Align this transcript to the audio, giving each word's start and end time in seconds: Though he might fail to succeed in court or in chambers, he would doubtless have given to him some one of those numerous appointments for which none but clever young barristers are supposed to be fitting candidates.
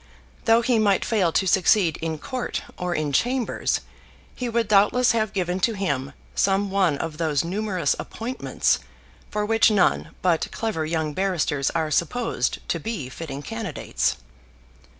Though 0.45 0.61
he 0.63 0.79
might 0.79 1.05
fail 1.05 1.31
to 1.33 1.45
succeed 1.45 1.97
in 1.97 2.17
court 2.17 2.63
or 2.75 2.95
in 2.95 3.13
chambers, 3.13 3.81
he 4.33 4.49
would 4.49 4.67
doubtless 4.67 5.11
have 5.11 5.31
given 5.31 5.59
to 5.59 5.73
him 5.73 6.13
some 6.33 6.71
one 6.71 6.97
of 6.97 7.19
those 7.19 7.43
numerous 7.43 7.95
appointments 7.99 8.79
for 9.29 9.45
which 9.45 9.69
none 9.69 10.09
but 10.23 10.51
clever 10.51 10.87
young 10.87 11.13
barristers 11.13 11.69
are 11.75 11.91
supposed 11.91 12.67
to 12.69 12.79
be 12.79 13.09
fitting 13.09 13.43
candidates. 13.43 14.17